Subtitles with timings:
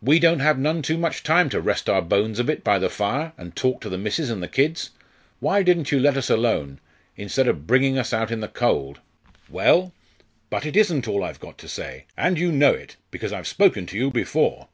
[0.00, 2.88] We don't have none too much time to rest our bones a bit by the
[2.88, 4.88] fire, and talk to the missus and the kids.
[5.40, 6.80] Why didn't you let us alone,
[7.18, 9.00] instead of bringing us out in the cold?'
[9.46, 9.92] "Well,
[10.48, 13.84] but it isn't all I've got to say and you know it because I've spoken
[13.88, 14.68] to you before.